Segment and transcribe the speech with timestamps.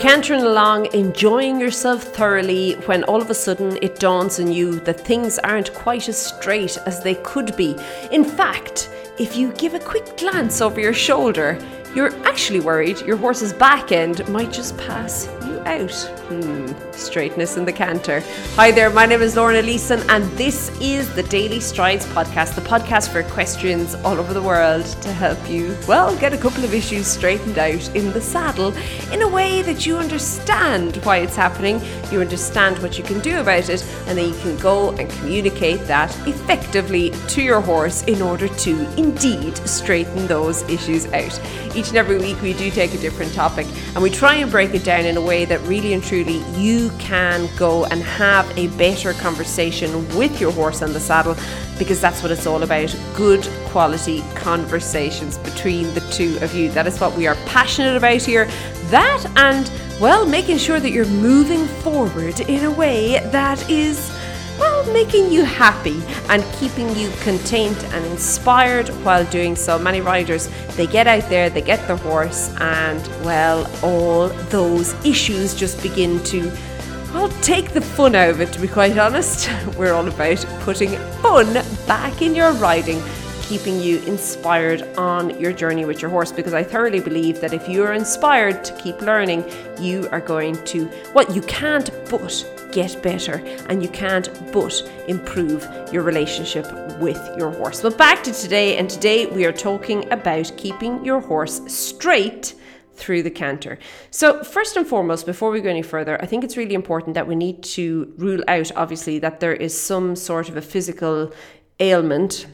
[0.00, 4.98] cantering along, enjoying yourself thoroughly, when all of a sudden it dawns on you that
[4.98, 7.76] things aren't quite as straight as they could be.
[8.10, 11.58] In fact, if you give a quick glance over your shoulder,
[11.94, 15.28] you're actually worried your horse's back end might just pass
[15.66, 15.92] out.
[16.28, 18.22] Hmm, straightness in the canter.
[18.54, 22.60] Hi there, my name is Lauren Elison, and this is the Daily Strides podcast, the
[22.60, 26.72] podcast for equestrians all over the world to help you, well, get a couple of
[26.72, 28.72] issues straightened out in the saddle
[29.12, 31.80] in a way that you understand why it's happening,
[32.10, 35.80] you understand what you can do about it, and then you can go and communicate
[35.86, 41.40] that effectively to your horse in order to indeed straighten those issues out
[41.76, 44.74] each and every week we do take a different topic and we try and break
[44.74, 48.68] it down in a way that really and truly you can go and have a
[48.78, 51.34] better conversation with your horse on the saddle
[51.76, 56.70] because that's what it's all about good quality conversations between the two of you.
[56.70, 58.44] That is what we are passionate about here.
[58.90, 64.08] That and, well, making sure that you're moving forward in a way that is
[64.60, 69.78] well, making you happy and keeping you content and inspired while doing so.
[69.78, 75.54] Many riders, they get out there, they get their horse, and well, all those issues
[75.54, 76.52] just begin to
[77.12, 79.50] well, take the fun out of it, to be quite honest.
[79.76, 81.54] We're all about putting fun
[81.86, 83.02] back in your riding,
[83.42, 86.30] keeping you inspired on your journey with your horse.
[86.30, 89.44] Because I thoroughly believe that if you are inspired to keep learning,
[89.80, 93.36] you are going to, what well, you can't but get better
[93.68, 96.66] and you can't but improve your relationship
[97.00, 97.80] with your horse.
[97.80, 102.54] But back to today, and today we are talking about keeping your horse straight
[102.94, 103.78] through the canter.
[104.10, 107.26] So, first and foremost, before we go any further, I think it's really important that
[107.26, 111.32] we need to rule out, obviously, that there is some sort of a physical
[111.80, 112.46] ailment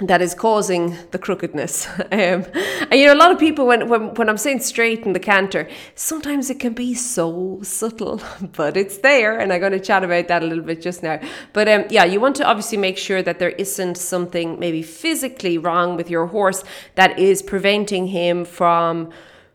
[0.00, 1.88] that is causing the crookedness.
[2.12, 2.46] Um,
[2.90, 5.20] and you know, a lot of people, when, when, when I'm saying straight in the
[5.20, 8.22] canter, sometimes it can be so subtle,
[8.56, 9.38] but it's there.
[9.38, 11.20] And I'm going to chat about that a little bit just now.
[11.52, 15.58] But um, yeah, you want to obviously make sure that there isn't something maybe physically
[15.58, 19.10] wrong with your horse that is preventing him from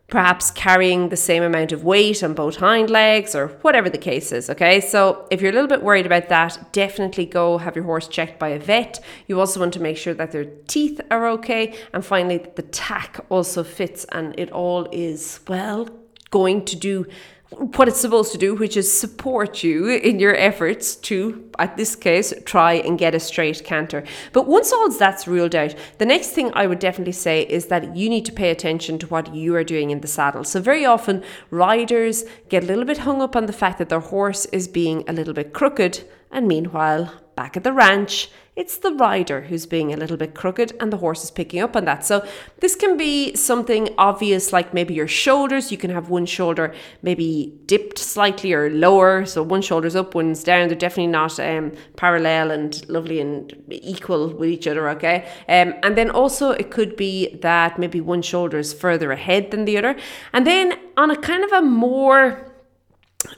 [0.08, 4.30] perhaps carrying the same amount of weight on both hind legs or whatever the case
[4.30, 4.50] is.
[4.50, 8.08] Okay, so if you're a little bit worried about that, definitely go have your horse
[8.08, 9.00] checked by a vet.
[9.26, 13.24] You also want to make sure that their teeth are okay, and finally, the tack
[13.30, 15.88] also fits and it all is well
[16.30, 17.06] going to do
[17.52, 21.94] what it's supposed to do, which is support you in your efforts to, at this
[21.94, 24.04] case, try and get a straight canter.
[24.32, 27.96] But once all that's ruled out, the next thing I would definitely say is that
[27.96, 30.44] you need to pay attention to what you are doing in the saddle.
[30.44, 34.00] So, very often, riders get a little bit hung up on the fact that their
[34.00, 38.92] horse is being a little bit crooked, and meanwhile, back at the ranch, it's the
[38.92, 42.04] rider who's being a little bit crooked and the horse is picking up on that.
[42.04, 42.26] So
[42.60, 45.72] this can be something obvious like maybe your shoulders.
[45.72, 49.24] You can have one shoulder maybe dipped slightly or lower.
[49.24, 50.68] So one shoulder's up, one's down.
[50.68, 55.26] They're definitely not um, parallel and lovely and equal with each other, okay?
[55.48, 59.64] Um, and then also it could be that maybe one shoulder is further ahead than
[59.64, 59.96] the other.
[60.34, 62.52] And then on a kind of a more,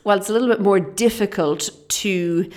[0.03, 2.51] well, it's a little bit more difficult to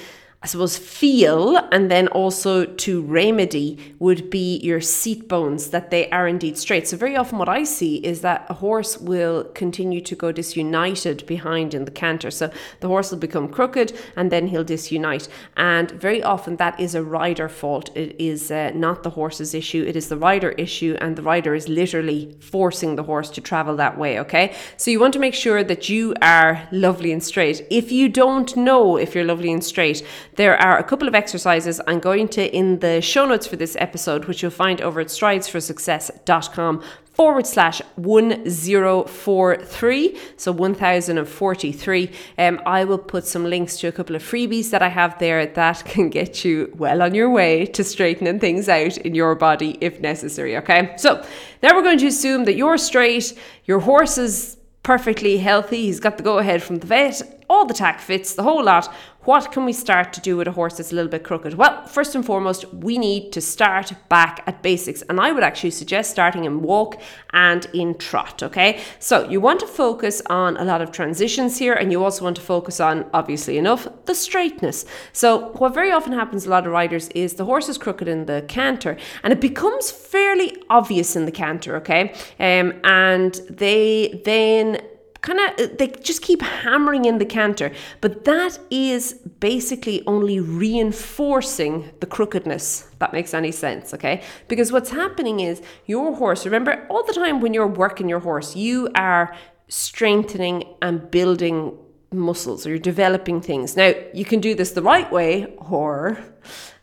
[0.47, 6.09] I suppose, feel and then also to remedy would be your seat bones, that they
[6.09, 6.87] are indeed straight.
[6.87, 11.25] So, very often, what I see is that a horse will continue to go disunited
[11.25, 12.31] behind in the canter.
[12.31, 12.49] So,
[12.79, 15.27] the horse will become crooked and then he'll disunite.
[15.57, 17.89] And very often, that is a rider fault.
[17.93, 21.55] It is uh, not the horse's issue, it is the rider issue, and the rider
[21.55, 24.17] is literally forcing the horse to travel that way.
[24.21, 24.55] Okay.
[24.77, 27.67] So, you want to make sure that you are lovely and straight.
[27.69, 30.05] If you don't know if you're lovely and straight,
[30.37, 33.75] there are a couple of exercises I'm going to in the show notes for this
[33.79, 42.11] episode, which you'll find over at stridesforsuccess.com forward slash 1043, so 1043.
[42.37, 45.47] Um, I will put some links to a couple of freebies that I have there
[45.47, 49.79] that can get you well on your way to straightening things out in your body
[49.81, 50.55] if necessary.
[50.57, 51.25] Okay, so
[51.63, 53.33] now we're going to assume that you're straight,
[53.65, 57.73] your horse is perfectly healthy, he's got the go ahead from the vet, all the
[57.73, 58.93] tack fits, the whole lot.
[59.27, 61.55] What can we start to do with a horse that's a little bit crooked?
[61.55, 65.01] Well, first and foremost, we need to start back at basics.
[65.01, 67.01] And I would actually suggest starting in walk
[67.33, 68.79] and in trot, okay?
[68.99, 72.37] So you want to focus on a lot of transitions here, and you also want
[72.37, 74.85] to focus on, obviously enough, the straightness.
[75.11, 78.27] So what very often happens a lot of riders is the horse is crooked in
[78.27, 82.13] the canter, and it becomes fairly obvious in the canter, okay?
[82.39, 84.79] Um, and they then
[85.27, 87.69] kind of uh, they just keep hammering in the canter
[88.03, 89.13] but that is
[89.49, 92.65] basically only reinforcing the crookedness
[93.01, 94.15] that makes any sense okay
[94.47, 98.55] because what's happening is your horse remember all the time when you're working your horse
[98.55, 99.35] you are
[99.69, 101.77] strengthening and building
[102.11, 103.75] muscles or you're developing things.
[103.75, 106.17] Now, you can do this the right way or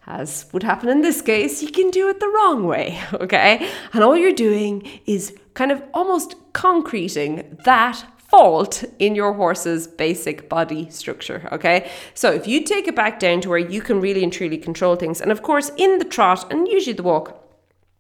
[0.06, 3.70] as would happen in this case, you can do it the wrong way, okay?
[3.94, 10.48] And all you're doing is kind of almost concreting that fault in your horse's basic
[10.48, 11.48] body structure.
[11.52, 14.58] Okay, so if you take it back down to where you can really and truly
[14.58, 17.40] control things, and of course, in the trot and usually the walk,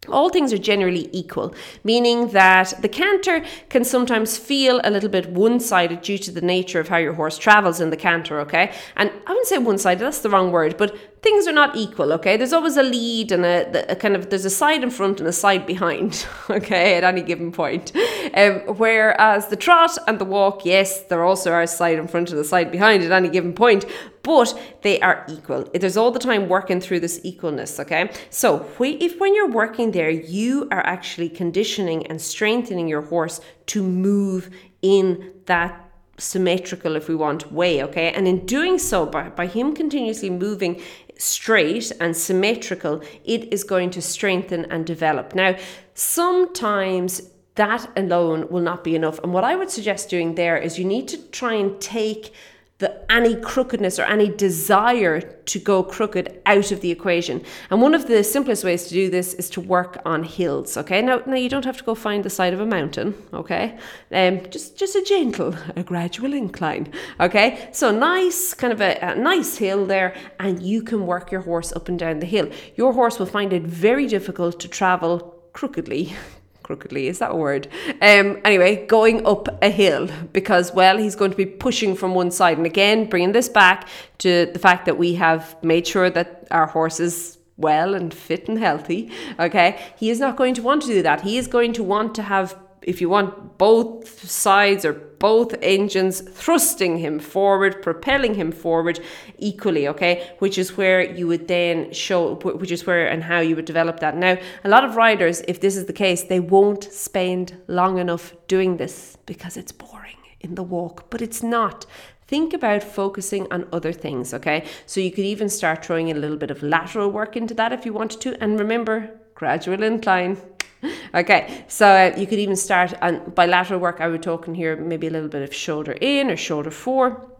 [0.08, 1.54] all things are generally equal,
[1.84, 6.40] meaning that the canter can sometimes feel a little bit one sided due to the
[6.40, 8.72] nature of how your horse travels in the canter, okay?
[8.96, 12.12] And I wouldn't say one sided, that's the wrong word, but things are not equal,
[12.12, 12.36] okay?
[12.36, 15.28] There's always a lead and a, a, kind of, there's a side in front and
[15.28, 17.92] a side behind, okay, at any given point.
[18.34, 22.30] Um, whereas the trot and the walk, yes, there also are a side in front
[22.30, 23.86] and a side behind at any given point,
[24.22, 25.68] but they are equal.
[25.72, 28.12] There's all the time working through this equalness, okay?
[28.28, 33.82] So if when you're working there, you are actually conditioning and strengthening your horse to
[33.82, 34.50] move
[34.82, 35.83] in that
[36.18, 38.12] symmetrical, if we want, way, okay?
[38.12, 40.80] And in doing so, by, by him continuously moving
[41.16, 45.34] straight and symmetrical, it is going to strengthen and develop.
[45.34, 45.56] Now,
[45.94, 49.20] sometimes that alone will not be enough.
[49.20, 52.32] And what I would suggest doing there is you need to try and take
[52.78, 57.40] the any crookedness or any desire to go crooked out of the equation.
[57.70, 60.76] And one of the simplest ways to do this is to work on hills.
[60.76, 63.14] Okay, now now you don't have to go find the side of a mountain.
[63.32, 63.78] Okay,
[64.10, 66.92] um, just just a gentle, a gradual incline.
[67.20, 71.42] Okay, so nice kind of a, a nice hill there, and you can work your
[71.42, 72.50] horse up and down the hill.
[72.74, 76.12] Your horse will find it very difficult to travel crookedly
[76.64, 77.68] crookedly is that a word?
[78.02, 82.32] Um anyway going up a hill because well he's going to be pushing from one
[82.32, 82.56] side.
[82.56, 83.88] And again bringing this back
[84.18, 88.48] to the fact that we have made sure that our horse is well and fit
[88.48, 89.80] and healthy okay?
[89.96, 91.20] He is not going to want to do that.
[91.20, 94.94] He is going to want to have if you want both sides or
[95.24, 99.00] both engines thrusting him forward, propelling him forward
[99.38, 100.30] equally, okay?
[100.40, 104.00] Which is where you would then show, which is where and how you would develop
[104.00, 104.18] that.
[104.18, 108.34] Now, a lot of riders, if this is the case, they won't spend long enough
[108.48, 111.86] doing this because it's boring in the walk, but it's not.
[112.26, 114.66] Think about focusing on other things, okay?
[114.84, 117.72] So you could even start throwing in a little bit of lateral work into that
[117.72, 118.42] if you wanted to.
[118.42, 120.36] And remember, gradual incline
[121.14, 125.06] okay, so uh, you could even start, and bilateral work, I would talking here maybe
[125.06, 127.30] a little bit of shoulder in or shoulder fore.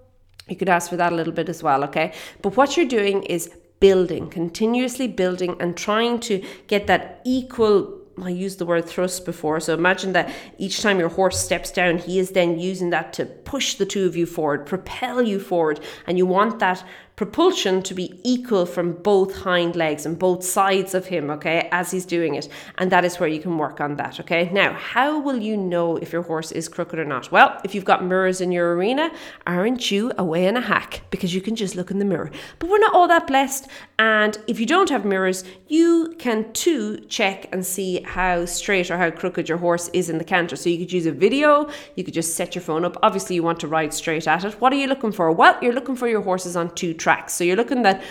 [0.48, 2.12] You could ask for that a little bit as well, okay?
[2.42, 3.50] But what you're doing is
[3.80, 9.58] building, continuously building and trying to get that equal I used the word thrust before.
[9.60, 13.26] So imagine that each time your horse steps down, he is then using that to
[13.26, 15.80] push the two of you forward, propel you forward.
[16.06, 16.84] And you want that
[17.16, 21.90] propulsion to be equal from both hind legs and both sides of him, okay, as
[21.90, 22.48] he's doing it.
[22.78, 24.50] And that is where you can work on that, okay?
[24.52, 27.30] Now, how will you know if your horse is crooked or not?
[27.30, 29.12] Well, if you've got mirrors in your arena,
[29.46, 31.02] aren't you away in a hack?
[31.10, 32.30] Because you can just look in the mirror.
[32.58, 33.68] But we're not all that blessed.
[33.98, 38.98] And if you don't have mirrors, you can too check and see how straight or
[38.98, 40.56] how crooked your horse is in the canter.
[40.56, 42.96] So you could use a video, you could just set your phone up.
[43.02, 44.60] Obviously, you want to ride straight at it.
[44.60, 45.30] What are you looking for?
[45.30, 47.34] Well, you're looking for your horses on two tracks.
[47.34, 48.02] So you're looking at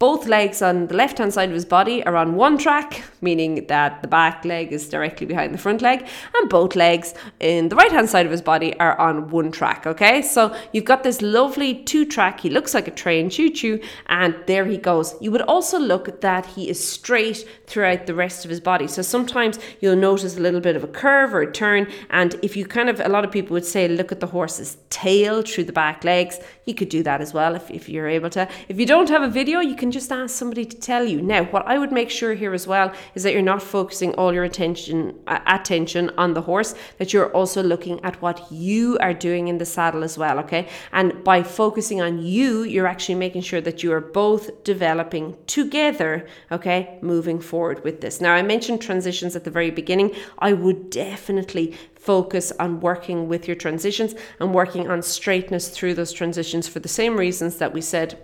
[0.00, 3.66] both legs on the left hand side of his body are on one track, meaning
[3.68, 7.76] that the back leg is directly behind the front leg, and both legs in the
[7.76, 9.86] right hand side of his body are on one track.
[9.86, 13.80] Okay, so you've got this lovely two track, he looks like a train, choo choo,
[14.06, 15.14] and there he goes.
[15.20, 18.88] You would also look that he is straight throughout the rest of his body.
[18.88, 22.56] So sometimes you'll notice a little bit of a curve or a turn, and if
[22.56, 25.64] you kind of, a lot of people would say, look at the horse's tail through
[25.64, 28.48] the back legs, you could do that as well if, if you're able to.
[28.68, 31.20] If you don't have a video, you can just ask somebody to tell you.
[31.20, 34.32] Now, what I would make sure here as well is that you're not focusing all
[34.32, 39.16] your attention uh, attention on the horse, that you're also looking at what you are
[39.28, 40.68] doing in the saddle as well, okay?
[40.92, 46.26] And by focusing on you, you're actually making sure that you are both developing together,
[46.52, 48.20] okay, moving forward with this.
[48.20, 50.14] Now, I mentioned transitions at the very beginning.
[50.38, 56.12] I would definitely focus on working with your transitions and working on straightness through those
[56.12, 58.18] transitions for the same reasons that we said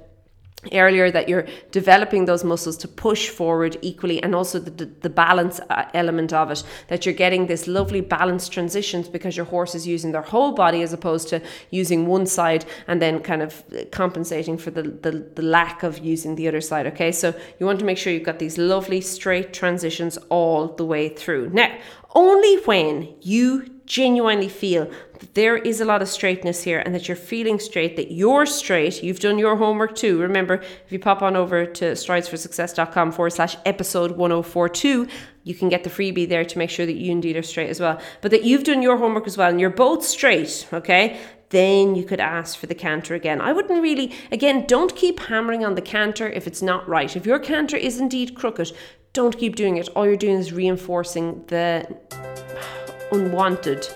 [0.72, 5.58] earlier that you're developing those muscles to push forward equally and also the, the balance
[5.70, 9.86] uh, element of it that you're getting this lovely balanced transitions because your horse is
[9.86, 11.40] using their whole body as opposed to
[11.70, 16.34] using one side and then kind of compensating for the, the, the lack of using
[16.34, 17.10] the other side okay?
[17.10, 21.08] So you want to make sure you've got these lovely straight transitions all the way
[21.08, 21.50] through.
[21.50, 21.74] Now
[22.14, 27.08] only when you genuinely feel that there is a lot of straightness here and that
[27.08, 30.20] you're feeling straight, that you're straight, you've done your homework too.
[30.20, 35.08] Remember, if you pop on over to stridesforsuccess.com forward slash episode 1042,
[35.42, 37.80] you can get the freebie there to make sure that you indeed are straight as
[37.80, 38.00] well.
[38.20, 41.18] But that you've done your homework as well and you're both straight, okay?
[41.48, 43.40] Then you could ask for the canter again.
[43.40, 47.16] I wouldn't really, again, don't keep hammering on the canter if it's not right.
[47.16, 48.70] If your canter is indeed crooked,
[49.12, 49.88] don't keep doing it.
[49.96, 51.98] All you're doing is reinforcing the
[53.12, 53.88] unwanted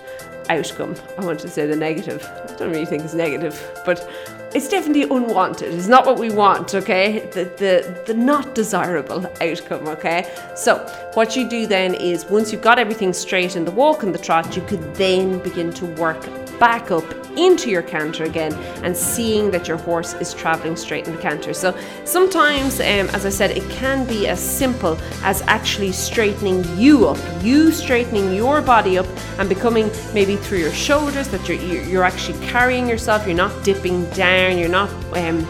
[0.49, 0.95] outcome.
[1.17, 2.23] I want to say the negative.
[2.23, 4.09] I don't really think it's negative, but
[4.53, 5.73] it's definitely unwanted.
[5.73, 7.27] It's not what we want, okay?
[7.31, 10.33] The, the, the not desirable outcome, okay?
[10.55, 10.77] So,
[11.13, 14.19] what you do then is once you've got everything straight in the walk and the
[14.19, 16.23] trot, you could then begin to work
[16.59, 21.15] back up into your canter again and seeing that your horse is traveling straight in
[21.15, 21.53] the canter.
[21.53, 27.07] So sometimes, um, as I said, it can be as simple as actually straightening you
[27.07, 29.07] up, you straightening your body up
[29.39, 34.09] and becoming maybe through your shoulders that you're, you're actually carrying yourself, you're not dipping
[34.11, 34.89] down, you're not.
[35.15, 35.45] Um,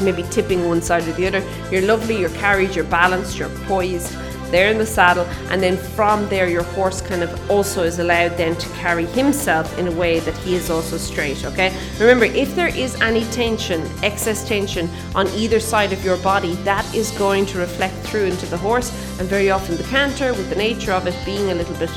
[0.00, 1.44] maybe tipping one side or the other.
[1.72, 4.16] You're lovely, you're carried, you're balanced, you're poised
[4.50, 8.36] there in the saddle, and then from there, your horse kind of also is allowed
[8.36, 11.44] then to carry himself in a way that he is also straight.
[11.44, 16.54] Okay, remember if there is any tension, excess tension on either side of your body,
[16.56, 20.48] that is going to reflect through into the horse, and very often the canter, with
[20.48, 21.90] the nature of it being a little bit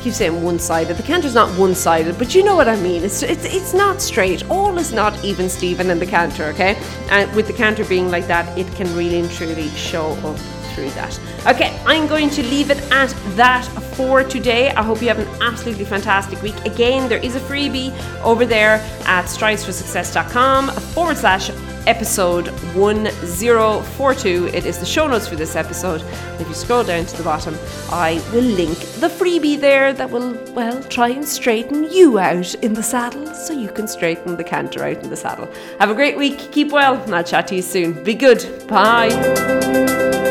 [0.00, 0.96] I keep saying one-sided.
[0.96, 3.04] The canter's not one-sided, but you know what I mean.
[3.04, 4.48] It's it's it's not straight.
[4.48, 6.74] All is not even Stephen in the canter, okay?
[7.10, 10.38] And with the canter being like that, it can really and truly show up
[10.74, 11.18] through that.
[11.46, 14.70] Okay, I'm going to leave it at that for today.
[14.70, 16.56] I hope you have an absolutely fantastic week.
[16.64, 21.50] Again, there is a freebie over there at stridesforsuccess.com forward slash
[21.86, 24.50] episode 1042.
[24.52, 26.02] It is the show notes for this episode.
[26.38, 27.56] If you scroll down to the bottom,
[27.90, 32.74] I will link the freebie there that will, well, try and straighten you out in
[32.74, 35.52] the saddle so you can straighten the canter out in the saddle.
[35.78, 36.38] Have a great week.
[36.52, 38.02] Keep well, and I'll chat to you soon.
[38.04, 38.66] Be good.
[38.68, 40.29] Bye.